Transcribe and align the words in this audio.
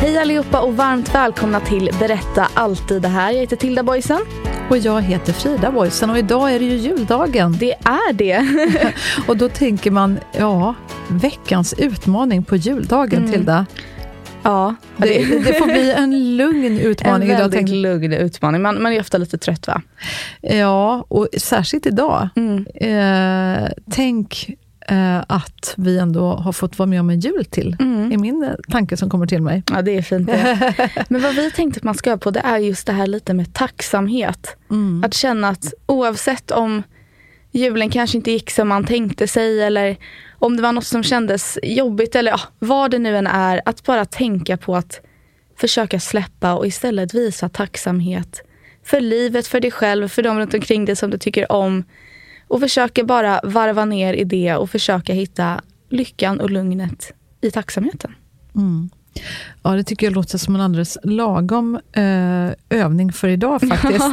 Hej 0.00 0.18
allihopa 0.18 0.60
och 0.60 0.76
varmt 0.76 1.14
välkomna 1.14 1.60
till 1.60 1.90
Berätta 1.98 2.48
alltid 2.54 3.02
det 3.02 3.08
här. 3.08 3.30
Jag 3.32 3.40
heter 3.40 3.56
Tilda 3.56 3.82
Boysen. 3.82 4.20
Och 4.70 4.78
jag 4.78 5.02
heter 5.02 5.32
Frida 5.32 5.70
Boysen 5.72 6.10
och 6.10 6.18
idag 6.18 6.52
är 6.54 6.58
det 6.58 6.64
ju 6.64 6.76
juldagen. 6.76 7.56
Det 7.60 7.72
är 7.72 8.12
det. 8.12 8.46
och 9.28 9.36
då 9.36 9.48
tänker 9.48 9.90
man, 9.90 10.18
ja, 10.38 10.74
veckans 11.08 11.74
utmaning 11.78 12.42
på 12.44 12.56
juldagen, 12.56 13.18
Mm. 13.18 13.32
Tilda. 13.32 13.66
ja, 14.42 14.74
Det, 14.96 15.06
det 15.44 15.54
får 15.58 15.66
bli 15.66 15.92
en 15.92 16.36
lugn 16.36 16.64
en 16.64 16.78
utmaning 16.80 17.28
idag. 17.28 17.38
väldigt 17.38 17.58
tänker- 17.58 17.74
lugn 17.74 18.12
utmaning. 18.12 18.62
Man, 18.62 18.82
man 18.82 18.92
är 18.92 19.00
ofta 19.00 19.18
lite 19.18 19.38
trött 19.38 19.66
va? 19.66 19.82
Ja, 20.40 21.04
och 21.08 21.28
särskilt 21.38 21.86
idag. 21.86 22.28
Mm. 22.36 22.66
Eh, 22.74 23.68
tänk 23.90 24.50
eh, 24.90 25.24
att 25.26 25.74
vi 25.76 25.98
ändå 25.98 26.34
har 26.34 26.52
fått 26.52 26.78
vara 26.78 26.86
med 26.86 27.00
om 27.00 27.10
en 27.10 27.20
jul 27.20 27.44
till. 27.44 27.76
Mm. 27.80 28.12
är 28.12 28.18
min 28.18 28.42
eh, 28.42 28.50
tanke 28.70 28.96
som 28.96 29.10
kommer 29.10 29.26
till 29.26 29.42
mig. 29.42 29.62
Ja, 29.72 29.82
det 29.82 29.96
är 29.96 30.02
fint 30.02 30.26
det. 30.26 31.04
Men 31.08 31.22
vad 31.22 31.34
vi 31.34 31.50
tänkte 31.50 31.78
att 31.78 31.84
man 31.84 31.94
ska 31.94 32.10
göra 32.10 32.18
på 32.18 32.30
det 32.30 32.40
är 32.40 32.58
just 32.58 32.86
det 32.86 32.92
här 32.92 33.06
lite 33.06 33.34
med 33.34 33.54
tacksamhet. 33.54 34.56
Mm. 34.70 35.04
Att 35.04 35.14
känna 35.14 35.48
att 35.48 35.74
oavsett 35.86 36.50
om 36.50 36.82
julen 37.50 37.90
kanske 37.90 38.16
inte 38.16 38.30
gick 38.30 38.50
som 38.50 38.68
man 38.68 38.84
tänkte 38.84 39.28
sig 39.28 39.62
eller 39.62 39.96
om 40.38 40.56
det 40.56 40.62
var 40.62 40.72
något 40.72 40.86
som 40.86 41.02
kändes 41.02 41.58
jobbigt 41.62 42.14
eller 42.14 42.30
ja, 42.30 42.40
vad 42.58 42.90
det 42.90 42.98
nu 42.98 43.16
än 43.16 43.26
är. 43.26 43.62
Att 43.64 43.84
bara 43.84 44.04
tänka 44.04 44.56
på 44.56 44.76
att 44.76 45.00
försöka 45.56 46.00
släppa 46.00 46.54
och 46.54 46.66
istället 46.66 47.14
visa 47.14 47.48
tacksamhet 47.48 48.42
för 48.84 49.00
livet, 49.00 49.46
för 49.46 49.60
dig 49.60 49.70
själv, 49.70 50.08
för 50.08 50.22
de 50.22 50.38
runt 50.38 50.54
omkring 50.54 50.84
dig 50.84 50.96
som 50.96 51.10
du 51.10 51.18
tycker 51.18 51.52
om. 51.52 51.84
Och 52.50 52.60
försöka 52.60 53.04
bara 53.04 53.40
varva 53.44 53.84
ner 53.84 54.14
i 54.14 54.24
det 54.24 54.54
och 54.54 54.70
försöka 54.70 55.12
hitta 55.12 55.60
lyckan 55.88 56.40
och 56.40 56.50
lugnet 56.50 57.12
i 57.40 57.50
tacksamheten. 57.50 58.14
Ja, 59.62 59.70
det 59.70 59.84
tycker 59.84 60.06
jag 60.06 60.14
låter 60.14 60.38
som 60.38 60.54
en 60.54 60.60
alldeles 60.60 60.98
lagom 61.02 61.80
eh, 61.92 62.80
övning 62.80 63.12
för 63.12 63.28
idag 63.28 63.60
faktiskt. 63.68 64.04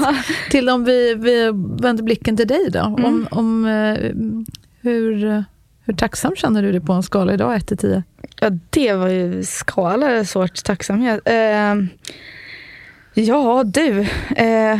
till 0.50 0.70
om 0.70 0.84
vi, 0.84 1.16
vi 1.16 1.52
vänder 1.82 2.04
blicken 2.04 2.38
till 2.38 2.48
dig 2.48 2.70
då. 2.72 2.80
Mm. 2.80 3.06
Om, 3.06 3.28
om, 3.32 3.66
eh, 3.66 4.12
hur, 4.82 5.44
hur 5.86 5.94
tacksam 5.94 6.36
känner 6.36 6.62
du 6.62 6.72
dig 6.72 6.82
på 6.82 6.94
en 6.94 7.04
skala 7.04 7.34
idag, 7.34 7.56
1 7.56 7.68
till 7.68 7.78
10? 7.78 8.04
Ja, 8.40 8.50
det 8.70 8.94
var 8.94 9.08
ju 9.08 9.44
skala 9.44 10.26
svårt 10.26 10.64
tacksamhet. 10.64 11.22
Eh, 11.26 11.76
ja, 13.14 13.64
du. 13.64 14.08
Eh, 14.36 14.80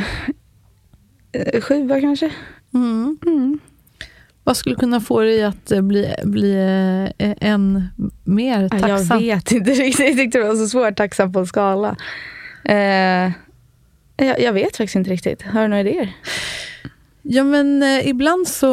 sjua 1.62 2.02
kanske? 2.02 2.32
Mm. 2.78 3.18
Mm. 3.26 3.60
Vad 4.44 4.58
skulle 4.58 4.76
kunna 4.76 5.02
få 5.02 5.22
dig 5.22 5.44
att 5.44 5.72
eh, 5.72 5.82
bli, 5.82 6.14
bli 6.24 6.54
eh, 7.18 7.34
än 7.42 7.88
mer 8.24 8.62
Ja, 8.72 8.80
tacksam? 8.80 9.20
Jag 9.20 9.36
vet 9.36 9.52
inte 9.52 9.72
riktigt. 9.84 10.08
Jag 10.08 10.18
tyckte 10.18 10.38
det 10.38 10.44
var 10.48 10.56
så 10.56 10.68
svårt 10.68 10.96
tacksam 10.96 11.34
på 11.34 11.40
en 11.40 11.48
skala. 11.48 11.96
Eh, 12.66 13.32
jag, 14.18 14.40
jag 14.40 14.54
vet 14.54 14.78
faktiskt 14.78 14.96
inte 14.96 15.10
riktigt. 15.10 15.42
Har 15.42 15.62
du 15.62 15.68
några 15.68 15.82
idéer? 15.82 16.14
Ja, 17.30 17.44
men 17.44 17.84
eh, 17.84 18.08
ibland 18.08 18.48
så, 18.48 18.68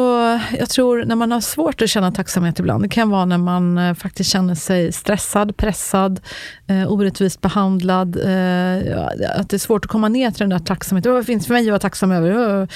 jag 0.57 0.69
tror 0.69 1.05
när 1.05 1.15
man 1.15 1.31
har 1.31 1.41
svårt 1.41 1.81
att 1.81 1.89
känna 1.89 2.11
tacksamhet 2.11 2.59
ibland, 2.59 2.83
det 2.83 2.89
kan 2.89 3.09
vara 3.09 3.25
när 3.25 3.37
man 3.37 3.77
eh, 3.77 3.93
faktiskt 3.93 4.29
känner 4.29 4.55
sig 4.55 4.91
stressad, 4.91 5.57
pressad, 5.57 6.21
eh, 6.67 6.91
orättvist 6.91 7.41
behandlad, 7.41 8.15
eh, 8.15 8.97
att 9.39 9.49
det 9.49 9.53
är 9.53 9.57
svårt 9.57 9.85
att 9.85 9.91
komma 9.91 10.07
ner 10.07 10.31
till 10.31 10.39
den 10.39 10.49
där 10.49 10.59
tacksamheten. 10.59 11.13
Vad 11.13 11.25
finns 11.25 11.47
för 11.47 11.53
mig 11.53 11.63
att 11.63 11.67
vara 11.67 11.79
tacksam 11.79 12.11
över? 12.11 12.67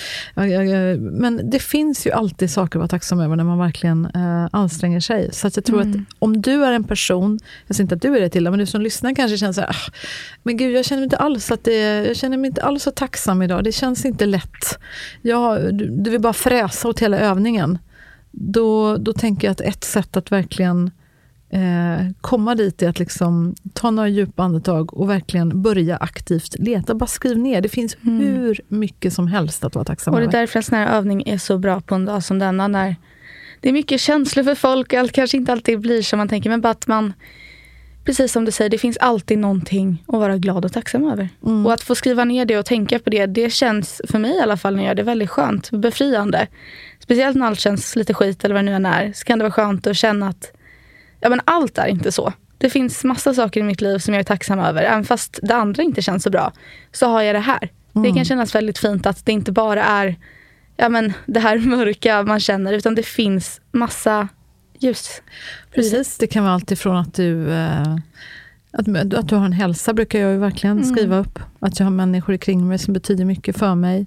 Men 1.00 1.50
det 1.50 1.60
finns 1.60 2.08
ju 2.08 2.12
alltid 2.12 2.52
saker 2.52 2.80
att 2.80 2.82
vara 2.82 2.88
tacksam 2.88 3.20
över 3.20 3.36
när 3.36 3.44
man 3.44 3.58
verkligen 3.58 4.06
eh, 4.06 4.48
anstränger 4.52 5.00
sig. 5.00 5.30
Så 5.34 5.48
att 5.48 5.56
jag 5.56 5.66
tror 5.66 5.82
att 5.82 5.96
om 6.20 6.42
du 6.42 6.66
är 6.66 6.72
en 6.72 6.84
person, 6.84 7.40
jag 7.68 7.76
säger 7.76 7.86
inte 7.86 7.96
att 7.96 8.02
du 8.02 8.18
är 8.18 8.22
det 8.22 8.30
till 8.30 8.44
men 8.44 8.60
du 8.60 8.66
som 8.66 8.82
lyssnar 8.82 9.16
kanske 9.16 9.38
känner 9.38 9.54
så 9.54 9.62
här, 9.62 9.70
ah, 9.70 9.92
men 10.44 10.58
gud, 10.58 10.76
jag 10.76 10.86
känner 10.86 11.00
mig 11.00 11.06
inte 11.06 11.18
alls 11.18 11.52
att 11.52 11.64
det, 11.64 12.08
jag 12.08 12.16
känner 12.16 12.38
mig 12.38 12.48
inte 12.48 12.64
alls 12.64 12.84
så 12.84 12.92
tacksam 12.92 13.42
idag. 13.42 13.64
Det 13.64 13.72
känns 13.72 14.06
inte 14.06 14.26
lätt. 14.26 14.80
Jag, 15.22 15.69
du, 15.72 15.90
du 15.90 16.10
vill 16.12 16.22
bara 16.22 16.34
fräsa 16.34 16.88
åt 16.88 17.00
hela 17.00 17.18
övningen. 17.20 17.78
Då, 18.32 18.98
då 18.98 19.14
tänker 19.14 19.48
jag 19.48 19.52
att 19.52 19.62
ett 19.62 19.84
sätt 19.84 20.18
att 20.18 20.32
verkligen 20.32 20.92
eh, 21.50 22.08
komma 22.22 22.56
dit 22.56 22.82
är 22.82 22.90
att 22.90 23.00
liksom 23.00 23.56
ta 23.74 23.92
några 23.92 24.10
djupa 24.10 24.44
andetag 24.44 24.94
och 24.94 25.10
verkligen 25.10 25.62
börja 25.62 25.98
aktivt 25.98 26.60
leta. 26.60 26.96
Bara 26.96 27.08
skriv 27.08 27.38
ner. 27.38 27.62
Det 27.62 27.70
finns 27.70 27.98
hur 28.02 28.62
mycket 28.68 29.14
som 29.14 29.28
helst 29.28 29.64
att 29.64 29.76
vara 29.76 29.86
tacksam 29.86 30.14
Och 30.14 30.20
det 30.20 30.24
är 30.24 30.28
över. 30.28 30.38
därför 30.40 30.60
en 30.60 30.64
sån 30.64 30.78
här 30.78 30.98
övning 30.98 31.24
är 31.26 31.38
så 31.38 31.58
bra 31.58 31.82
på 31.82 31.96
en 31.96 32.06
dag 32.06 32.24
som 32.24 32.40
denna. 32.40 32.68
När 32.68 32.96
det 33.60 33.70
är 33.70 33.74
mycket 33.74 34.02
känslor 34.02 34.44
för 34.44 34.56
folk 34.56 34.94
och 34.94 35.00
allt 35.00 35.12
kanske 35.12 35.38
inte 35.38 35.52
alltid 35.52 35.80
blir 35.80 36.02
som 36.02 36.18
man 36.18 36.28
tänker. 36.28 36.50
Men 36.50 36.62
bara 36.62 36.72
att 36.72 36.88
man, 36.88 37.14
precis 38.10 38.32
som 38.32 38.46
du 38.46 38.52
säger, 38.52 38.70
det 38.70 38.78
finns 38.78 38.98
alltid 38.98 39.40
någonting 39.40 40.04
att 40.08 40.20
vara 40.20 40.38
glad 40.38 40.66
och 40.66 40.74
tacksam 40.74 41.12
över. 41.12 41.30
Och 41.66 41.74
att 41.74 41.82
få 41.82 41.96
skriva 41.96 42.24
ner 42.24 42.46
det 42.46 42.58
och 42.58 42.66
tänka 42.66 43.00
på 43.00 43.10
det, 43.10 43.26
det 43.26 43.50
känns 43.50 44.02
för 44.10 44.20
mig 44.20 44.38
i 44.38 44.40
alla 44.40 44.58
fall 44.58 44.76
när 44.76 44.84
jag 44.84 44.88
gör 44.88 44.96
det 44.96 45.04
väldigt 45.04 45.30
skönt, 45.30 45.72
befriande. 45.72 46.48
Speciellt 47.00 47.38
när 47.38 47.48
allt 47.48 47.60
känns 47.60 47.96
lite 47.96 48.14
skit 48.14 48.44
eller 48.44 48.56
vad 48.56 48.64
det 48.64 48.72
nu 48.72 48.76
än 48.76 48.86
är. 48.86 49.14
Så 49.14 49.26
kan 49.26 49.40
det 49.40 49.44
vara 49.44 49.52
skönt 49.52 49.88
att 49.88 49.98
känna 49.98 50.28
att 50.28 50.52
ja, 51.20 51.30
men 51.30 51.42
allt 51.46 51.78
är 51.78 51.88
inte 51.88 52.12
så. 52.12 52.34
Det 52.58 52.70
finns 52.70 53.04
massa 53.04 53.34
saker 53.34 53.60
i 53.60 53.64
mitt 53.64 53.82
liv 53.82 53.98
som 53.98 54.14
jag 54.14 54.20
är 54.20 54.26
tacksam 54.26 54.60
över. 54.60 54.84
Även 54.84 55.06
fast 55.06 55.40
det 55.44 55.56
andra 55.56 55.84
inte 55.84 56.02
känns 56.02 56.24
så 56.24 56.30
bra, 56.30 56.52
så 56.92 57.08
har 57.08 57.22
jag 57.22 57.36
det 57.36 57.40
här. 57.40 57.70
Det 57.94 58.14
kan 58.14 58.26
kännas 58.26 58.56
väldigt 58.56 58.78
fint 58.78 59.06
att 59.06 59.26
det 59.26 59.32
inte 59.32 59.52
bara 59.52 59.84
är 59.84 60.16
ja, 60.78 60.90
men 60.90 61.14
det 61.26 61.40
här 61.40 61.58
mörka 61.76 62.24
man 62.24 62.40
känner, 62.40 62.74
utan 62.74 62.96
det 62.96 63.04
finns 63.04 63.62
massa 63.72 64.28
ljus. 64.80 65.22
Precis, 65.72 66.18
det 66.18 66.28
kan 66.28 66.44
vara 66.44 66.54
allt 66.54 66.72
ifrån 66.72 66.98
att 66.98 67.14
du, 67.14 67.52
eh, 67.52 67.96
att, 68.72 69.14
att 69.14 69.30
du 69.30 69.36
har 69.36 69.46
en 69.46 69.54
hälsa, 69.54 69.94
brukar 69.94 70.20
jag 70.20 70.32
ju 70.32 70.38
verkligen 70.38 70.86
skriva 70.86 71.18
upp. 71.18 71.40
Att 71.60 71.80
jag 71.80 71.86
har 71.86 71.92
människor 71.92 72.38
kring 72.38 72.68
mig 72.68 72.78
som 72.78 72.94
betyder 72.94 73.26
mycket 73.26 73.58
för 73.58 73.76
mig. 73.76 74.06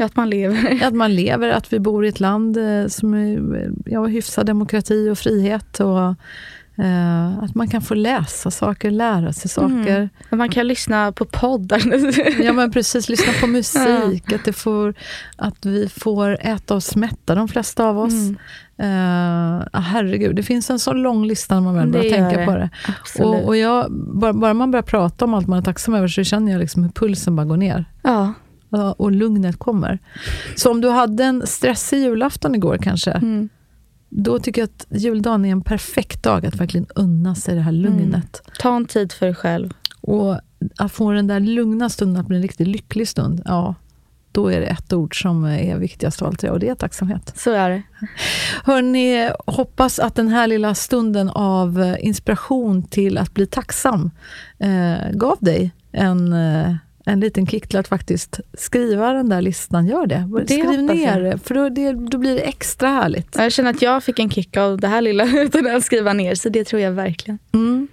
Att 0.00 0.16
man 0.16 0.30
lever. 0.30 0.82
Att 0.84 0.94
man 0.94 1.14
lever, 1.14 1.48
att 1.48 1.72
vi 1.72 1.78
bor 1.78 2.04
i 2.04 2.08
ett 2.08 2.20
land 2.20 2.56
eh, 2.56 2.86
som 2.86 3.14
är 3.14 3.70
ja, 3.86 4.06
hyfsad 4.06 4.46
demokrati 4.46 5.08
och 5.10 5.18
frihet. 5.18 5.80
Och, 5.80 6.14
eh, 6.78 7.38
att 7.38 7.54
man 7.54 7.68
kan 7.68 7.82
få 7.82 7.94
läsa 7.94 8.50
saker, 8.50 8.90
lära 8.90 9.32
sig 9.32 9.50
saker. 9.50 10.08
Att 10.30 10.38
Man 10.38 10.48
kan 10.48 10.66
lyssna 10.68 11.12
på 11.12 11.24
poddar. 11.24 11.82
Ja 12.44 12.52
men 12.52 12.70
precis, 12.72 13.08
lyssna 13.08 13.32
på 13.40 13.46
musik. 13.46 14.32
Att, 14.32 14.44
det 14.44 14.52
får, 14.52 14.94
att 15.36 15.66
vi 15.66 15.88
får 15.88 16.38
äta 16.40 16.74
oss 16.74 16.96
mätta, 16.96 17.34
de 17.34 17.48
flesta 17.48 17.84
av 17.84 17.98
oss. 17.98 18.12
Mm. 18.12 18.36
Eh, 18.78 19.80
herregud, 19.80 20.36
det 20.36 20.42
finns 20.42 20.70
en 20.70 20.78
så 20.78 20.92
lång 20.92 21.26
lista 21.26 21.54
när 21.54 21.60
man 21.62 21.74
väl 21.74 21.88
börjar 21.88 22.10
tänka 22.10 22.38
det. 22.40 22.46
på 22.46 22.54
det. 22.54 22.70
Absolut. 23.00 23.42
Och, 23.42 23.46
och 23.48 23.56
jag, 23.56 23.92
bara, 23.92 24.32
bara 24.32 24.54
man 24.54 24.70
börjar 24.70 24.82
prata 24.82 25.24
om 25.24 25.34
allt 25.34 25.46
man 25.46 25.58
är 25.58 25.62
tacksam 25.62 25.94
över 25.94 26.08
så 26.08 26.24
känner 26.24 26.52
jag 26.52 26.58
liksom 26.58 26.82
hur 26.82 26.90
pulsen 26.90 27.36
bara 27.36 27.46
går 27.46 27.56
ner. 27.56 27.84
ja. 28.02 28.32
Ja, 28.70 28.92
Och 28.98 29.12
lugnet 29.12 29.58
kommer. 29.58 29.98
Så 30.56 30.70
om 30.70 30.80
du 30.80 30.88
hade 30.88 31.24
en 31.24 31.46
stressig 31.46 31.98
julafton 31.98 32.54
igår 32.54 32.78
kanske, 32.82 33.10
Mm. 33.10 33.48
Då 34.16 34.38
tycker 34.38 34.60
jag 34.60 34.68
att 34.68 34.86
juldagen 35.02 35.44
är 35.44 35.52
en 35.52 35.60
perfekt 35.60 36.22
dag 36.22 36.46
att 36.46 36.54
verkligen 36.56 36.86
unna 36.94 37.34
sig 37.34 37.54
det 37.54 37.60
här 37.60 37.72
lugnet. 37.72 38.42
Ta 38.58 38.76
en 38.76 38.86
tid 38.86 39.12
för 39.12 39.26
dig 39.26 39.34
själv. 39.34 39.70
Och 40.00 40.40
att 40.78 40.92
få 40.92 41.12
den 41.12 41.26
där 41.26 41.40
lugna 41.40 41.88
stunden 41.88 42.20
att 42.20 42.26
bli 42.26 42.36
en 42.36 42.42
riktigt 42.42 42.68
lycklig 42.68 43.08
stund, 43.08 43.42
ja, 43.44 43.74
då 44.32 44.48
är 44.48 44.60
det 44.60 44.66
ett 44.66 44.92
ord 44.92 45.22
som 45.22 45.44
är 45.44 45.78
viktigast 45.78 46.22
av 46.22 46.28
allt 46.28 46.42
och 46.44 46.60
det 46.60 46.68
är 46.68 46.74
tacksamhet. 46.74 47.32
Så 47.36 47.50
är 47.50 47.70
det. 47.70 47.82
Hörni, 48.64 49.30
hoppas 49.46 49.98
att 49.98 50.14
den 50.14 50.28
här 50.28 50.46
lilla 50.46 50.74
stunden 50.74 51.28
av 51.28 51.96
inspiration 52.00 52.82
till 52.82 53.18
att 53.18 53.34
bli 53.34 53.46
tacksam 53.46 54.10
eh, 54.58 55.10
gav 55.12 55.36
dig 55.40 55.70
en 55.92 56.32
eh, 56.32 56.74
en 57.04 57.20
liten 57.20 57.46
kick 57.46 57.68
till 57.68 57.78
att 57.78 57.88
faktiskt 57.88 58.40
skriva 58.58 59.12
den 59.12 59.28
där 59.28 59.42
listan. 59.42 59.86
Gör 59.86 60.06
det. 60.06 60.28
det 60.46 60.54
Skriv 60.54 60.82
ner 60.82 61.20
det, 61.20 61.38
för 61.38 61.54
då, 61.54 61.68
det, 61.68 61.92
då 61.92 62.18
blir 62.18 62.34
det 62.34 62.40
extra 62.40 62.88
härligt. 62.88 63.36
Jag 63.36 63.52
känner 63.52 63.70
att 63.70 63.82
jag 63.82 64.04
fick 64.04 64.18
en 64.18 64.30
kick 64.30 64.56
av 64.56 64.80
det 64.80 64.88
här 64.88 65.00
lilla 65.00 65.24
utan 65.42 65.66
att 65.66 65.84
skriva 65.84 66.12
ner, 66.12 66.34
så 66.34 66.48
det 66.48 66.64
tror 66.64 66.82
jag 66.82 66.92
verkligen. 66.92 67.38
Mm. 67.54 67.88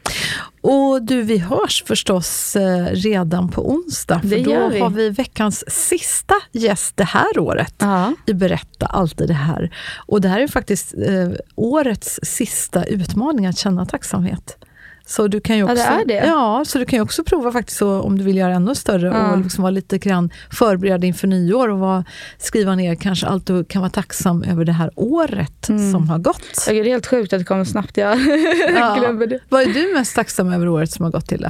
Och 0.61 1.03
du, 1.03 1.21
vi 1.21 1.37
hörs 1.37 1.83
förstås 1.87 2.55
eh, 2.55 2.85
redan 2.85 3.49
på 3.49 3.71
onsdag. 3.71 4.19
För 4.19 4.43
då 4.43 4.69
vi. 4.69 4.79
har 4.79 4.89
vi 4.89 5.09
veckans 5.09 5.63
sista 5.67 6.35
gäst 6.51 6.97
det 6.97 7.03
här 7.03 7.39
året 7.39 7.75
ja. 7.77 8.13
i 8.27 8.33
Berätta 8.33 8.85
alltid 8.85 9.27
det 9.27 9.33
här. 9.33 9.75
Och 10.07 10.21
det 10.21 10.27
här 10.27 10.39
är 10.39 10.47
faktiskt 10.47 10.93
eh, 10.93 11.29
årets 11.55 12.19
sista 12.23 12.83
utmaning 12.83 13.45
att 13.45 13.57
känna 13.57 13.85
tacksamhet. 13.85 14.57
Så 15.11 15.27
du 15.27 15.41
kan 15.41 15.57
ju 15.57 15.63
också, 15.63 15.77
ja, 15.77 16.03
det 16.05 16.17
är 16.17 16.21
det. 16.21 16.27
Ja, 16.27 16.63
så 16.65 16.77
du 16.77 16.85
kan 16.85 16.97
ju 16.97 17.03
också 17.03 17.23
prova 17.23 17.51
faktiskt 17.51 17.81
om 17.81 18.17
du 18.17 18.23
vill 18.23 18.37
göra 18.37 18.53
ännu 18.53 18.75
större 18.75 19.07
ja. 19.07 19.31
och 19.31 19.37
liksom 19.37 19.61
vara 19.61 19.71
lite 19.71 19.97
grann 19.97 20.29
förberedd 20.51 21.03
inför 21.03 21.27
nyår 21.27 21.69
och 21.69 21.79
vara, 21.79 22.05
skriva 22.37 22.75
ner 22.75 22.95
kanske 22.95 23.27
allt 23.27 23.47
du 23.47 23.63
kan 23.63 23.81
vara 23.81 23.91
tacksam 23.91 24.43
över 24.43 24.65
det 24.65 24.71
här 24.71 24.91
året 24.95 25.69
mm. 25.69 25.91
som 25.91 26.09
har 26.09 26.17
gått. 26.17 26.65
Det 26.67 26.79
är 26.79 26.83
helt 26.83 27.07
sjukt 27.07 27.33
att 27.33 27.39
det 27.39 27.45
kommer 27.45 27.63
snabbt. 27.63 27.97
Jag 27.97 28.19
ja. 28.75 28.95
glömmer 28.99 29.27
det. 29.27 29.39
Vad 29.49 29.61
är 29.61 29.73
du 29.73 29.93
mest 29.93 30.15
tacksam 30.15 30.53
över 30.53 30.67
året 30.67 30.91
som 30.91 31.05
har 31.05 31.11
gått 31.11 31.27
till? 31.27 31.43
Eh, 31.43 31.49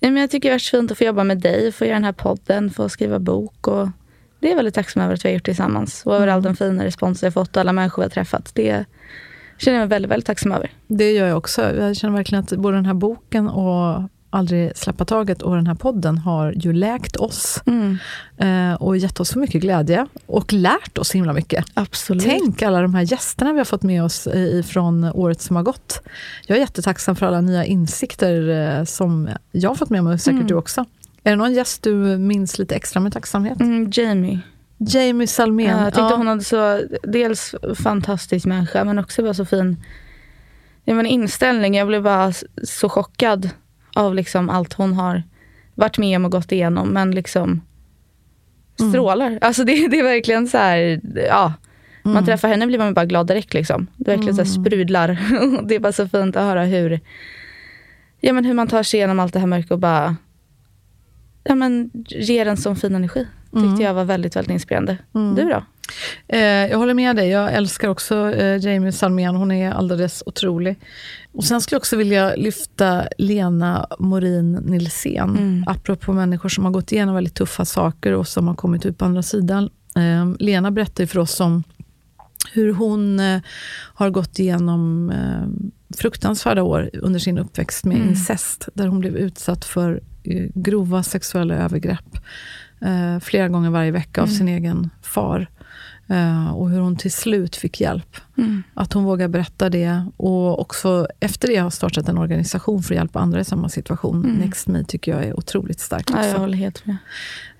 men 0.00 0.16
jag 0.16 0.30
tycker 0.30 0.48
det 0.50 0.54
är 0.54 0.58
fint 0.58 0.90
att 0.90 0.98
få 0.98 1.04
jobba 1.04 1.24
med 1.24 1.38
dig, 1.38 1.72
få 1.72 1.84
göra 1.84 1.94
den 1.94 2.04
här 2.04 2.12
podden, 2.12 2.70
få 2.70 2.88
skriva 2.88 3.18
bok. 3.18 3.68
Och 3.68 3.88
det 4.40 4.46
är 4.46 4.50
jag 4.50 4.56
väldigt 4.56 4.74
tacksam 4.74 5.02
över 5.02 5.14
att 5.14 5.24
vi 5.24 5.28
har 5.28 5.34
gjort 5.34 5.44
tillsammans. 5.44 6.02
Och 6.06 6.16
över 6.16 6.26
all 6.26 6.42
den 6.42 6.56
fina 6.56 6.84
respons 6.84 7.22
jag 7.22 7.34
fått 7.34 7.56
och 7.56 7.60
alla 7.60 7.72
människor 7.72 8.02
vi 8.02 8.04
har 8.04 8.10
träffat. 8.10 8.50
Det 8.54 8.84
känner 9.60 9.78
jag 9.78 9.82
mig 9.82 9.88
väldigt, 9.88 10.10
väldigt 10.10 10.26
tacksam 10.26 10.52
över. 10.52 10.70
Det 10.86 11.12
gör 11.12 11.26
jag 11.26 11.38
också. 11.38 11.76
Jag 11.76 11.96
känner 11.96 12.16
verkligen 12.16 12.44
att 12.44 12.50
både 12.50 12.76
den 12.76 12.86
här 12.86 12.94
boken 12.94 13.48
och 13.48 14.02
Aldrig 14.32 14.76
släppa 14.76 15.04
taget 15.04 15.42
och 15.42 15.56
den 15.56 15.66
här 15.66 15.74
podden 15.74 16.18
har 16.18 16.52
ju 16.56 16.72
läkt 16.72 17.16
oss 17.16 17.62
mm. 17.66 17.98
eh, 18.36 18.82
och 18.82 18.96
gett 18.96 19.20
oss 19.20 19.28
så 19.28 19.38
mycket 19.38 19.60
glädje 19.60 20.06
och 20.26 20.52
lärt 20.52 20.98
oss 20.98 21.12
himla 21.12 21.32
mycket. 21.32 21.64
Absolut. 21.74 22.24
Tänk 22.24 22.62
alla 22.62 22.82
de 22.82 22.94
här 22.94 23.02
gästerna 23.02 23.52
vi 23.52 23.58
har 23.58 23.64
fått 23.64 23.82
med 23.82 24.04
oss 24.04 24.28
från 24.66 25.04
året 25.04 25.40
som 25.40 25.56
har 25.56 25.62
gått. 25.62 26.02
Jag 26.46 26.56
är 26.56 26.60
jättetacksam 26.60 27.16
för 27.16 27.26
alla 27.26 27.40
nya 27.40 27.64
insikter 27.64 28.48
eh, 28.48 28.84
som 28.84 29.28
jag 29.52 29.70
har 29.70 29.74
fått 29.74 29.90
med 29.90 30.04
mig, 30.04 30.18
säkert 30.18 30.34
mm. 30.34 30.46
du 30.46 30.54
också. 30.54 30.84
Är 31.22 31.30
det 31.30 31.36
någon 31.36 31.54
gäst 31.54 31.82
du 31.82 31.94
minns 32.18 32.58
lite 32.58 32.74
extra 32.74 33.00
med 33.00 33.12
tacksamhet? 33.12 33.60
Mm, 33.60 33.90
Jamie. 33.94 34.38
Jamie 34.80 35.26
Salmén. 35.26 35.66
Ja, 35.66 35.84
jag 35.84 35.94
tyckte 35.94 36.00
ja. 36.00 36.16
hon 36.16 36.26
hade 36.26 36.44
så, 36.44 36.82
dels 37.02 37.54
fantastisk 37.74 38.46
människa, 38.46 38.84
men 38.84 38.98
också 38.98 39.22
bara 39.22 39.34
så 39.34 39.44
fin 39.44 39.76
ja, 40.84 40.94
men 40.94 41.06
inställning. 41.06 41.74
Jag 41.74 41.86
blev 41.86 42.02
bara 42.02 42.32
så 42.64 42.88
chockad 42.88 43.50
av 43.94 44.14
liksom 44.14 44.50
allt 44.50 44.72
hon 44.72 44.92
har 44.92 45.22
varit 45.74 45.98
med 45.98 46.16
om 46.16 46.24
och 46.24 46.32
gått 46.32 46.52
igenom. 46.52 46.88
Men 46.88 47.10
liksom 47.10 47.60
strålar. 48.74 49.26
Mm. 49.26 49.38
Alltså 49.42 49.64
det, 49.64 49.88
det, 49.88 49.98
är 49.98 50.02
verkligen 50.02 50.48
så 50.48 50.58
här, 50.58 51.00
ja. 51.28 51.52
Man 52.02 52.12
mm. 52.12 52.24
träffar 52.24 52.48
henne 52.48 52.66
blir 52.66 52.78
man 52.78 52.94
bara 52.94 53.06
glad 53.06 53.26
direkt. 53.26 53.54
Liksom. 53.54 53.86
Det 53.96 54.10
är 54.10 54.16
verkligen 54.16 54.34
mm. 54.34 54.46
så 54.46 54.52
sprudlar. 54.52 55.08
det 55.68 55.74
är 55.74 55.80
bara 55.80 55.92
så 55.92 56.08
fint 56.08 56.36
att 56.36 56.42
höra 56.42 56.64
hur, 56.64 57.00
ja, 58.20 58.32
men 58.32 58.44
hur 58.44 58.54
man 58.54 58.68
tar 58.68 58.82
sig 58.82 58.98
igenom 58.98 59.20
allt 59.20 59.32
det 59.32 59.38
här 59.38 59.46
mörka 59.46 59.74
och 59.74 59.80
bara 59.80 60.16
ja, 61.44 61.54
men, 61.54 61.90
ger 62.08 62.46
en 62.46 62.56
sån 62.56 62.76
fin 62.76 62.94
energi 62.94 63.26
tyckte 63.52 63.68
mm. 63.68 63.80
jag 63.80 63.94
var 63.94 64.04
väldigt, 64.04 64.36
väldigt 64.36 64.52
inspirerande. 64.52 64.98
Mm. 65.14 65.34
Du 65.34 65.44
då? 65.44 65.62
Eh, 66.28 66.40
jag 66.40 66.78
håller 66.78 66.94
med 66.94 67.16
dig. 67.16 67.28
Jag 67.28 67.54
älskar 67.54 67.88
också 67.88 68.30
eh, 68.30 68.64
Jamie 68.64 68.92
Salmén. 68.92 69.34
Hon 69.34 69.52
är 69.52 69.70
alldeles 69.70 70.22
otrolig. 70.26 70.78
Och 71.32 71.44
sen 71.44 71.60
skulle 71.60 71.74
jag 71.74 71.80
också 71.80 71.96
vilja 71.96 72.34
lyfta 72.34 73.04
Lena 73.18 73.86
Morin 73.98 74.52
Nilsén. 74.52 75.30
Mm. 75.30 75.64
Apropå 75.66 76.12
människor 76.12 76.48
som 76.48 76.64
har 76.64 76.72
gått 76.72 76.92
igenom 76.92 77.14
väldigt 77.14 77.34
tuffa 77.34 77.64
saker 77.64 78.12
och 78.12 78.28
som 78.28 78.48
har 78.48 78.54
kommit 78.54 78.86
ut 78.86 78.98
på 78.98 79.04
andra 79.04 79.22
sidan. 79.22 79.70
Eh, 79.96 80.32
Lena 80.38 80.70
berättar 80.70 81.06
för 81.06 81.18
oss 81.18 81.40
om 81.40 81.62
hur 82.52 82.72
hon 82.72 83.20
eh, 83.20 83.40
har 83.94 84.10
gått 84.10 84.38
igenom 84.38 85.12
fruktansvärda 85.96 86.62
år 86.62 86.90
under 86.92 87.20
sin 87.20 87.38
uppväxt 87.38 87.84
med 87.84 87.96
mm. 87.96 88.08
incest. 88.08 88.68
Där 88.74 88.86
hon 88.86 89.00
blev 89.00 89.16
utsatt 89.16 89.64
för 89.64 90.00
grova 90.54 91.02
sexuella 91.02 91.54
övergrepp 91.54 92.18
eh, 92.80 93.20
flera 93.20 93.48
gånger 93.48 93.70
varje 93.70 93.90
vecka 93.90 94.20
mm. 94.20 94.30
av 94.30 94.36
sin 94.36 94.48
egen 94.48 94.90
far. 95.02 95.46
Eh, 96.10 96.50
och 96.50 96.70
hur 96.70 96.80
hon 96.80 96.96
till 96.96 97.12
slut 97.12 97.56
fick 97.56 97.80
hjälp. 97.80 98.16
Mm. 98.38 98.62
Att 98.74 98.92
hon 98.92 99.04
vågar 99.04 99.28
berätta 99.28 99.70
det. 99.70 100.04
Och 100.16 100.60
också 100.60 101.08
efter 101.20 101.48
det 101.48 101.56
har 101.56 101.70
startat 101.70 102.08
en 102.08 102.18
organisation 102.18 102.82
för 102.82 102.94
att 102.94 102.98
hjälpa 102.98 103.18
andra 103.18 103.40
i 103.40 103.44
samma 103.44 103.68
situation. 103.68 104.24
Mm. 104.24 104.36
Next 104.36 104.68
Me 104.68 104.84
tycker 104.84 105.12
jag 105.12 105.24
är 105.24 105.38
otroligt 105.38 105.80
starkt. 105.80 106.10
Ja, 106.14 106.26
jag 106.26 106.38
håller 106.38 106.58
helt 106.58 106.82
med. 106.86 106.96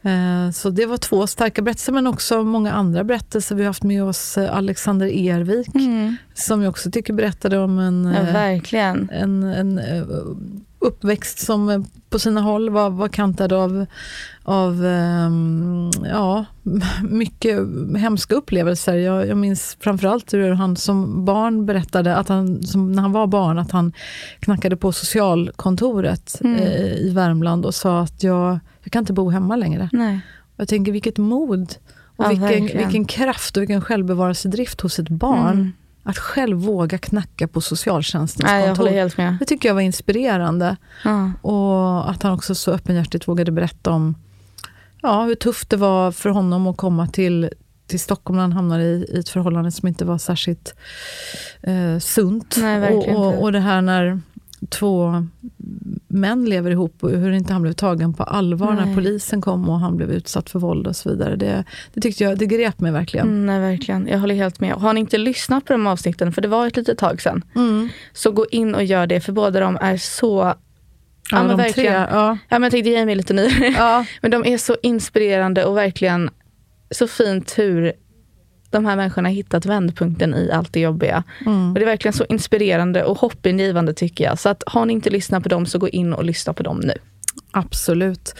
Eh, 0.02 0.50
så 0.50 0.70
det 0.70 0.86
var 0.86 0.96
två 0.96 1.26
starka 1.26 1.62
berättelser, 1.62 1.92
men 1.92 2.06
också 2.06 2.42
många 2.42 2.72
andra 2.72 3.04
berättelser. 3.04 3.54
Vi 3.54 3.62
har 3.62 3.66
haft 3.66 3.82
med 3.82 4.04
oss 4.04 4.38
eh, 4.38 4.56
Alexander 4.56 5.06
Ervik, 5.06 5.74
mm. 5.74 6.16
som 6.34 6.62
jag 6.62 6.70
också 6.70 6.90
tycker 6.90 7.12
berättade 7.12 7.58
om 7.58 7.78
en, 7.78 8.04
ja, 8.04 8.22
verkligen. 8.32 9.10
en, 9.12 9.42
en 9.42 9.80
uppväxt 10.80 11.38
som 11.38 11.86
på 12.10 12.18
sina 12.18 12.40
håll 12.40 12.70
var, 12.70 12.90
var 12.90 13.08
kantad 13.08 13.52
av, 13.52 13.86
av 14.42 14.84
um, 14.84 15.90
ja, 16.04 16.44
mycket 17.10 17.58
hemska 17.96 18.34
upplevelser. 18.34 18.94
Jag, 18.94 19.26
jag 19.26 19.36
minns 19.36 19.76
framförallt 19.80 20.34
hur 20.34 20.50
han 20.52 20.76
som 20.76 21.24
barn 21.24 21.66
berättade, 21.66 22.16
att 22.16 22.28
han, 22.28 22.62
som, 22.62 22.92
när 22.92 23.02
han 23.02 23.12
var 23.12 23.26
barn, 23.26 23.58
att 23.58 23.70
han 23.70 23.92
knackade 24.40 24.76
på 24.76 24.92
socialkontoret 24.92 26.40
mm. 26.40 26.56
eh, 26.56 26.92
i 26.92 27.10
Värmland 27.10 27.66
och 27.66 27.74
sa 27.74 28.00
att 28.00 28.22
jag, 28.22 28.58
jag 28.82 28.92
kan 28.92 29.02
inte 29.02 29.12
bo 29.12 29.30
hemma 29.30 29.56
längre. 29.56 29.88
Nej. 29.92 30.20
Jag 30.56 30.68
tänker 30.68 30.92
vilket 30.92 31.18
mod 31.18 31.74
och 32.16 32.24
ja, 32.24 32.28
vilken, 32.28 32.78
vilken 32.78 33.04
kraft 33.04 33.56
och 33.56 33.60
vilken 33.60 33.80
självbevarelsedrift 33.80 34.80
hos 34.80 34.98
ett 34.98 35.08
barn. 35.08 35.52
Mm. 35.52 35.72
Att 36.02 36.18
själv 36.18 36.58
våga 36.58 36.98
knacka 36.98 37.48
på 37.48 37.60
socialtjänstens 37.60 38.50
Nej, 38.50 38.66
kontor. 38.66 38.86
Jag 38.86 38.94
helt 38.94 39.16
med. 39.16 39.36
Det 39.38 39.44
tycker 39.44 39.68
jag 39.68 39.74
var 39.74 39.82
inspirerande. 39.82 40.76
Ja. 41.04 41.32
Och 41.42 42.10
att 42.10 42.22
han 42.22 42.32
också 42.32 42.54
så 42.54 42.72
öppenhjärtigt 42.72 43.28
vågade 43.28 43.52
berätta 43.52 43.90
om 43.90 44.14
ja, 45.02 45.24
hur 45.24 45.34
tufft 45.34 45.70
det 45.70 45.76
var 45.76 46.12
för 46.12 46.30
honom 46.30 46.66
att 46.66 46.76
komma 46.76 47.06
till, 47.06 47.50
till 47.86 48.00
Stockholm 48.00 48.36
när 48.36 48.42
han 48.42 48.52
hamnade 48.52 48.84
i, 48.84 49.06
i 49.14 49.18
ett 49.18 49.28
förhållande 49.28 49.70
som 49.70 49.88
inte 49.88 50.04
var 50.04 50.18
särskilt 50.18 50.74
eh, 51.62 51.98
sunt. 51.98 52.56
Nej, 52.60 52.94
och, 52.94 53.08
och, 53.08 53.42
och 53.42 53.52
det 53.52 53.60
här 53.60 53.82
när 53.82 54.20
två 54.68 55.26
män 56.10 56.44
lever 56.44 56.70
ihop 56.70 57.04
och 57.04 57.10
hur 57.10 57.32
inte 57.32 57.52
han 57.52 57.62
blev 57.62 57.72
tagen 57.72 58.14
på 58.14 58.22
allvar 58.22 58.72
nej. 58.72 58.86
när 58.86 58.94
polisen 58.94 59.40
kom 59.40 59.68
och 59.68 59.80
han 59.80 59.96
blev 59.96 60.10
utsatt 60.10 60.50
för 60.50 60.58
våld 60.58 60.86
och 60.86 60.96
så 60.96 61.10
vidare. 61.10 61.36
Det, 61.36 61.64
det 61.94 62.00
tyckte 62.00 62.24
jag, 62.24 62.38
det 62.38 62.46
grep 62.46 62.80
mig 62.80 62.92
verkligen. 62.92 63.28
Mm, 63.28 63.46
nej, 63.46 63.60
verkligen. 63.60 64.06
Jag 64.06 64.18
håller 64.18 64.34
helt 64.34 64.60
med. 64.60 64.74
Har 64.74 64.92
ni 64.92 65.00
inte 65.00 65.18
lyssnat 65.18 65.64
på 65.64 65.72
de 65.72 65.86
avsnitten, 65.86 66.32
för 66.32 66.42
det 66.42 66.48
var 66.48 66.66
ett 66.66 66.76
litet 66.76 66.98
tag 66.98 67.22
sedan, 67.22 67.44
mm. 67.56 67.88
så 68.12 68.30
gå 68.30 68.46
in 68.50 68.74
och 68.74 68.84
gör 68.84 69.06
det, 69.06 69.20
för 69.20 69.32
båda 69.32 69.60
de 69.60 69.78
är 69.80 69.96
så 69.96 70.54
Ja, 71.32 71.36
ja, 71.36 71.46
men 71.46 71.56
verkligen. 71.56 71.92
Tre, 71.92 72.16
ja. 72.16 72.38
ja, 72.48 72.58
men 72.58 72.62
jag 72.62 72.72
tänkte 72.72 72.90
ge 72.90 73.04
mig 73.04 73.14
lite 73.14 73.34
ny. 73.34 73.48
Ja. 73.76 74.04
men 74.22 74.30
de 74.30 74.44
är 74.44 74.58
så 74.58 74.76
inspirerande 74.82 75.64
och 75.64 75.76
verkligen 75.76 76.30
så 76.90 77.06
fint 77.06 77.58
hur 77.58 77.92
de 78.70 78.84
här 78.84 78.96
människorna 78.96 79.28
har 79.28 79.34
hittat 79.34 79.66
vändpunkten 79.66 80.34
i 80.34 80.50
allt 80.50 80.72
det 80.72 80.80
jobbiga. 80.80 81.24
Mm. 81.46 81.68
Och 81.68 81.74
Det 81.74 81.80
är 81.80 81.86
verkligen 81.86 82.12
så 82.12 82.24
inspirerande 82.28 83.04
och 83.04 83.18
hoppingivande 83.18 83.94
tycker 83.94 84.24
jag. 84.24 84.38
Så 84.38 84.48
att 84.48 84.62
har 84.66 84.86
ni 84.86 84.92
inte 84.92 85.10
lyssnat 85.10 85.42
på 85.42 85.48
dem 85.48 85.66
så 85.66 85.78
gå 85.78 85.88
in 85.88 86.12
och 86.12 86.24
lyssna 86.24 86.52
på 86.52 86.62
dem 86.62 86.80
nu. 86.80 86.94
Absolut. 87.52 88.34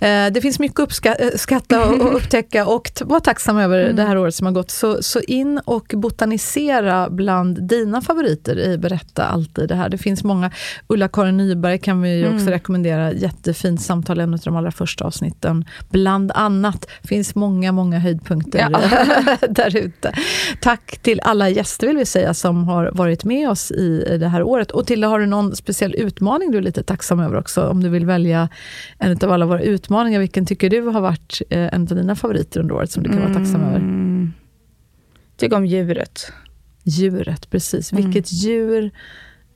Eh, 0.00 0.26
det 0.32 0.40
finns 0.42 0.58
mycket 0.58 0.80
att 0.80 1.20
uppskatta 1.20 1.88
och, 1.88 2.00
och 2.00 2.16
upptäcka 2.16 2.66
och 2.66 2.90
vara 3.04 3.20
tacksam 3.20 3.58
över 3.58 3.80
mm. 3.84 3.96
det 3.96 4.02
här 4.02 4.18
året 4.18 4.34
som 4.34 4.46
har 4.46 4.52
gått. 4.52 4.70
Så, 4.70 5.02
så 5.02 5.20
in 5.20 5.60
och 5.64 5.92
botanisera 5.96 7.10
bland 7.10 7.68
dina 7.68 8.00
favoriter 8.00 8.58
i 8.58 8.78
Berätta 8.78 9.24
alltid 9.24 9.68
det 9.68 9.74
här. 9.74 9.88
Det 9.88 9.98
finns 9.98 10.24
många. 10.24 10.50
Ulla-Karin 10.86 11.36
Nyberg 11.36 11.78
kan 11.78 12.02
vi 12.02 12.22
mm. 12.22 12.34
också 12.34 12.50
rekommendera. 12.50 13.12
Jättefint 13.12 13.82
samtal, 13.82 14.20
en 14.20 14.34
av 14.34 14.40
de 14.44 14.56
allra 14.56 14.70
första 14.70 15.04
avsnitten. 15.04 15.64
Bland 15.90 16.32
annat. 16.34 16.86
finns 17.04 17.34
många, 17.34 17.72
många 17.72 17.98
höjdpunkter 17.98 18.58
ja. 18.70 18.80
där 19.50 19.76
ute. 19.76 20.12
Tack 20.60 20.98
till 21.02 21.20
alla 21.20 21.48
gäster 21.48 21.86
vill 21.86 21.96
vi 21.96 22.06
säga 22.06 22.34
som 22.34 22.64
har 22.64 22.90
varit 22.92 23.24
med 23.24 23.50
oss 23.50 23.70
i 23.70 24.16
det 24.20 24.28
här 24.28 24.42
året. 24.42 24.70
Och 24.70 24.86
till 24.86 25.04
har 25.04 25.20
du 25.20 25.26
någon 25.26 25.56
speciell 25.56 25.94
utmaning 25.94 26.50
du 26.50 26.58
är 26.58 26.62
lite 26.62 26.82
tacksam 26.82 27.20
över 27.20 27.36
också? 27.36 27.68
Om 27.68 27.82
du 27.82 27.88
vill 27.88 28.06
välja 28.06 28.45
en 28.98 29.18
av 29.22 29.32
alla 29.32 29.46
våra 29.46 29.62
utmaningar. 29.62 30.20
Vilken 30.20 30.46
tycker 30.46 30.70
du 30.70 30.80
har 30.80 31.00
varit 31.00 31.42
eh, 31.50 31.74
en 31.74 31.82
av 31.82 31.96
dina 31.96 32.16
favoriter 32.16 32.60
under 32.60 32.74
året 32.74 32.90
som 32.90 33.02
du 33.02 33.08
kan 33.10 33.18
vara 33.18 33.34
tacksam 33.34 33.62
över? 33.62 33.76
Mm. 33.76 34.32
Tycker 35.36 35.56
om 35.56 35.66
djuret. 35.66 36.32
Djuret, 36.84 37.50
precis. 37.50 37.92
Mm. 37.92 38.04
Vilket 38.04 38.32
djur 38.32 38.90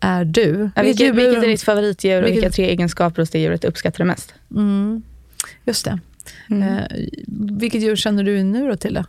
är 0.01 0.25
du? 0.25 0.71
Ja, 0.77 0.83
vilket, 0.83 1.15
vilket, 1.15 1.45
är 1.45 1.49
ditt 1.49 1.63
favoritdjur 1.63 2.23
och 2.23 2.29
vilka 2.29 2.51
tre 2.51 2.65
egenskaper 2.65 3.23
hos 3.23 3.31
det 3.31 3.39
djuret 3.39 3.65
uppskattar 3.65 3.99
du 3.99 4.05
mest? 4.05 4.35
Mm. 4.51 5.03
Just 5.65 5.85
det. 5.85 5.99
Mm. 6.51 6.63
Eh, 6.63 6.85
vilket 7.59 7.83
djur 7.83 7.97
känner 7.97 8.25
du 8.25 8.43
nu 8.43 8.69
då 8.69 8.77
till 8.77 8.95
det? 8.95 9.05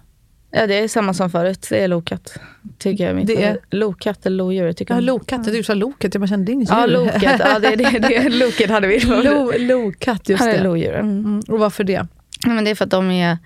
Ja, 0.51 0.67
det 0.67 0.75
är 0.79 0.87
samma 0.87 1.13
som 1.13 1.29
förut. 1.29 1.67
Det 1.69 1.83
är 1.83 1.87
lokatt. 1.87 2.37
Tycker 2.77 3.07
jag. 3.07 3.15
Mitt 3.15 3.27
Det 3.27 3.43
är-. 3.43 3.57
Lokatt 3.71 4.25
eller 4.25 4.37
lodjur. 4.37 4.73
Tycker 4.73 4.93
Ja, 4.93 4.97
jag. 4.97 5.03
lokatt. 5.03 5.37
Jag 5.37 5.45
tyckte 5.45 5.57
du 5.57 5.63
sa 5.63 5.73
loket. 5.73 6.13
Jag 6.13 6.21
bara 6.21 6.27
kände, 6.27 6.45
det 6.45 6.51
inget 6.51 6.69
Ja, 6.69 6.85
loket. 6.85 7.23
Ja, 7.39 7.59
det, 7.59 7.75
det, 7.75 7.99
det, 7.99 8.29
loket 8.29 8.69
hade 8.69 8.87
vi. 8.87 8.99
Lo, 8.99 9.51
lokatt, 9.57 10.29
just 10.29 10.39
Han 10.39 10.49
är 10.49 10.57
det. 10.57 10.63
lodjur. 10.63 10.93
Mm. 10.95 11.19
Mm. 11.25 11.41
Och 11.47 11.59
varför 11.59 11.83
det? 11.83 12.07
Ja, 12.45 12.49
men 12.49 12.63
det 12.63 12.71
är 12.71 12.75
för 12.75 12.85
att 12.85 12.91
de 12.91 13.11
är 13.11 13.37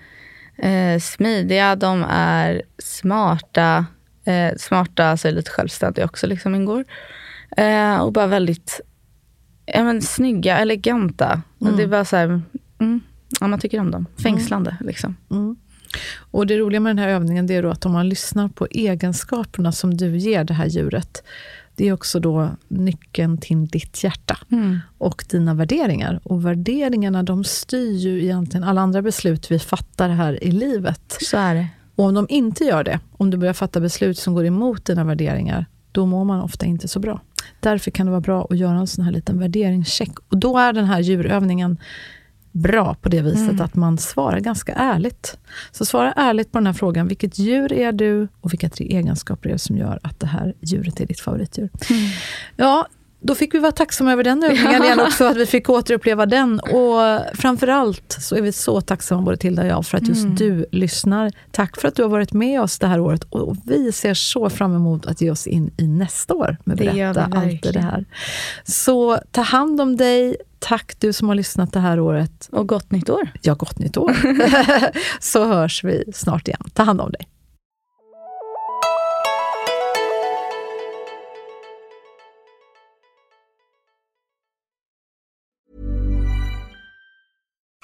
eh, 0.58 1.00
smidiga, 1.00 1.76
de 1.76 2.04
är 2.10 2.62
smarta. 2.78 3.86
Eh, 4.24 4.56
smarta, 4.56 5.16
så 5.16 5.28
är 5.28 5.32
lite 5.32 5.50
självständiga 5.50 6.04
också, 6.04 6.26
liksom 6.26 6.54
ingår. 6.54 6.84
Eh, 7.56 7.96
och 7.96 8.12
bara 8.12 8.26
väldigt 8.26 8.80
ja, 9.66 9.84
men, 9.84 10.02
snygga, 10.02 10.58
eleganta. 10.58 11.42
Det 11.76 11.82
är 11.82 11.86
bara 11.86 12.04
så 12.04 12.16
här, 12.16 12.40
mm, 12.80 13.00
ja, 13.40 13.46
man 13.46 13.58
tycker 13.60 13.80
om 13.80 13.90
dem. 13.90 14.06
Fängslande, 14.22 14.76
liksom. 14.80 15.16
Och 16.30 16.46
det 16.46 16.58
roliga 16.58 16.80
med 16.80 16.90
den 16.90 16.98
här 16.98 17.08
övningen 17.08 17.50
är 17.50 17.62
då 17.62 17.70
att 17.70 17.86
om 17.86 17.92
man 17.92 18.08
lyssnar 18.08 18.48
på 18.48 18.66
egenskaperna 18.70 19.72
som 19.72 19.96
du 19.96 20.16
ger 20.16 20.44
det 20.44 20.54
här 20.54 20.66
djuret, 20.66 21.22
det 21.74 21.88
är 21.88 21.92
också 21.92 22.20
då 22.20 22.50
nyckeln 22.68 23.38
till 23.38 23.66
ditt 23.66 24.04
hjärta 24.04 24.38
och 24.98 25.24
dina 25.30 25.54
värderingar. 25.54 26.20
Och 26.22 26.46
värderingarna 26.46 27.22
de 27.22 27.44
styr 27.44 27.92
ju 27.92 28.22
egentligen 28.22 28.64
alla 28.64 28.80
andra 28.80 29.02
beslut 29.02 29.50
vi 29.50 29.58
fattar 29.58 30.08
här 30.08 30.44
i 30.44 30.50
livet. 30.50 31.16
Så 31.20 31.36
är 31.36 31.54
det. 31.54 31.68
Och 31.94 32.04
om 32.04 32.14
de 32.14 32.26
inte 32.28 32.64
gör 32.64 32.84
det, 32.84 33.00
om 33.12 33.30
du 33.30 33.36
börjar 33.36 33.54
fatta 33.54 33.80
beslut 33.80 34.18
som 34.18 34.34
går 34.34 34.44
emot 34.44 34.84
dina 34.84 35.04
värderingar, 35.04 35.66
då 35.92 36.06
mår 36.06 36.24
man 36.24 36.40
ofta 36.40 36.66
inte 36.66 36.88
så 36.88 37.00
bra. 37.00 37.20
Därför 37.60 37.90
kan 37.90 38.06
det 38.06 38.10
vara 38.10 38.20
bra 38.20 38.46
att 38.50 38.58
göra 38.58 38.78
en 38.78 38.86
sån 38.86 39.04
här 39.04 39.12
liten 39.12 39.38
värderingscheck. 39.38 40.12
Och 40.28 40.36
då 40.36 40.58
är 40.58 40.72
den 40.72 40.84
här 40.84 41.00
djurövningen 41.00 41.78
bra 42.56 42.94
på 42.94 43.08
det 43.08 43.22
viset 43.22 43.60
att 43.60 43.74
man 43.74 43.98
svarar 43.98 44.40
ganska 44.40 44.74
ärligt. 44.74 45.38
Så 45.72 45.84
svara 45.84 46.12
ärligt 46.12 46.52
på 46.52 46.58
den 46.58 46.66
här 46.66 46.74
frågan. 46.74 47.08
Vilket 47.08 47.38
djur 47.38 47.72
är 47.72 47.92
du 47.92 48.28
och 48.40 48.52
vilka 48.52 48.68
tre 48.68 48.86
egenskaper 48.86 49.48
är 49.48 49.52
det 49.52 49.58
som 49.58 49.76
gör 49.76 49.98
att 50.02 50.20
det 50.20 50.26
här 50.26 50.54
djuret 50.60 51.00
är 51.00 51.06
ditt 51.06 51.20
favoritdjur? 51.20 51.70
Ja, 52.56 52.86
då 53.26 53.34
fick 53.34 53.54
vi 53.54 53.58
vara 53.58 53.72
tacksamma 53.72 54.12
över 54.12 54.24
den 54.24 54.44
övningen 54.44 54.82
igen 54.84 55.00
också, 55.00 55.24
att 55.24 55.36
vi 55.36 55.46
fick 55.46 55.70
återuppleva 55.70 56.26
den. 56.26 56.60
Och 56.60 57.20
framförallt 57.34 58.16
så 58.20 58.36
är 58.36 58.42
vi 58.42 58.52
så 58.52 58.80
tacksamma, 58.80 59.22
både 59.22 59.36
Tilda 59.36 59.62
och 59.62 59.68
jag, 59.68 59.86
för 59.86 59.98
att 59.98 60.08
just 60.08 60.26
du 60.36 60.66
lyssnar. 60.72 61.32
Tack 61.50 61.80
för 61.80 61.88
att 61.88 61.94
du 61.94 62.02
har 62.02 62.10
varit 62.10 62.32
med 62.32 62.60
oss 62.60 62.78
det 62.78 62.86
här 62.86 63.00
året. 63.00 63.24
Och 63.24 63.56
vi 63.64 63.92
ser 63.92 64.14
så 64.14 64.50
fram 64.50 64.74
emot 64.74 65.06
att 65.06 65.20
ge 65.20 65.30
oss 65.30 65.46
in 65.46 65.70
i 65.76 65.88
nästa 65.88 66.34
år 66.34 66.56
med 66.64 66.76
Berätta 66.76 67.30
allt 67.32 67.62
det 67.62 67.80
här. 67.80 68.04
Så 68.64 69.18
ta 69.30 69.40
hand 69.40 69.80
om 69.80 69.96
dig. 69.96 70.36
Tack 70.58 70.96
du 71.00 71.12
som 71.12 71.28
har 71.28 71.34
lyssnat 71.34 71.72
det 71.72 71.80
här 71.80 72.00
året. 72.00 72.48
Och 72.52 72.68
gott 72.68 72.90
nytt 72.90 73.10
år. 73.10 73.28
Ja, 73.42 73.54
gott 73.54 73.78
nytt 73.78 73.96
år. 73.96 74.16
så 75.20 75.44
hörs 75.44 75.84
vi 75.84 76.04
snart 76.14 76.48
igen. 76.48 76.70
Ta 76.74 76.82
hand 76.82 77.00
om 77.00 77.12
dig. 77.12 77.28